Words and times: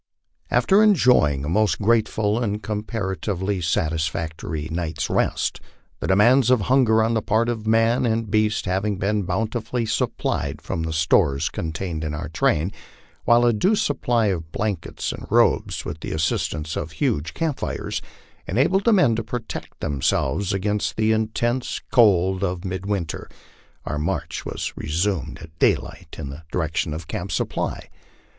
After 0.49 0.81
enjoying 0.81 1.45
a 1.45 1.47
most 1.47 1.79
grateful 1.79 2.39
and 2.43 2.63
comparatively 2.63 3.61
satisfactory 3.61 4.67
night's 4.71 5.11
rest, 5.11 5.61
the 5.99 6.07
demands 6.07 6.49
of 6.49 6.61
hunger 6.61 7.03
on 7.03 7.13
the 7.13 7.21
part 7.21 7.47
of 7.49 7.67
man 7.67 8.03
and 8.07 8.31
beast 8.31 8.65
having 8.65 8.97
been 8.97 9.21
bountifully 9.25 9.85
supplied 9.85 10.59
from 10.59 10.81
the 10.81 10.91
stores 10.91 11.49
contained 11.49 12.03
in 12.03 12.15
our 12.15 12.29
train, 12.29 12.71
while 13.25 13.45
a 13.45 13.53
due 13.53 13.75
supply 13.75 14.25
of 14.33 14.51
blankets 14.51 15.11
and 15.11 15.27
robes, 15.29 15.85
with 15.85 15.99
the 15.99 16.13
assistance 16.13 16.75
of 16.75 16.93
huge 16.93 17.35
camp 17.35 17.59
fires, 17.59 18.01
enabled 18.47 18.85
the 18.85 18.93
men 18.93 19.15
to 19.15 19.23
protect 19.23 19.81
themselves 19.81 20.51
against 20.51 20.95
the 20.95 21.11
intense 21.11 21.79
cold 21.91 22.43
of 22.43 22.65
midwinter, 22.65 23.29
our 23.85 23.99
march 23.99 24.47
was 24.47 24.73
resumed 24.75 25.37
at 25.43 25.59
daylight 25.59 26.15
in 26.17 26.31
the 26.31 26.41
direction 26.51 26.91
of 26.91 27.07
Camp 27.07 27.31
Supply. 27.31 27.87